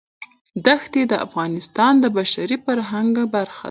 [0.65, 3.59] دښتې د افغانستان د بشري فرهنګ برخه ده.